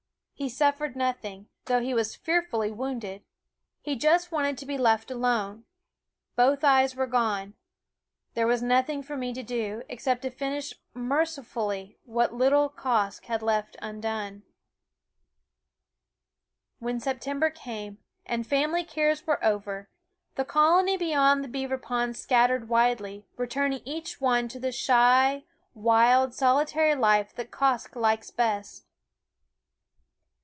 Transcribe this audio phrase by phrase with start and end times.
[0.33, 3.23] He suffered nothing, though he was fearfully THE WOODS wounded;
[3.79, 5.65] he just wanted to be let alone.
[6.35, 7.53] Both eyes were gone.
[8.33, 14.41] There was nothing for me to do' exce Pt to finish mercifully what little /^
[16.79, 19.91] When September came, and family cares were over,
[20.33, 25.43] the colony beyond the beaver pond scattered widely, returning each one to the shy,
[25.75, 28.87] wild, solitary life that Quoskh likes best.